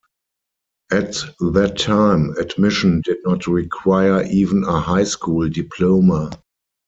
[0.91, 1.13] At
[1.53, 6.31] that time, admission did not require even a high school diploma.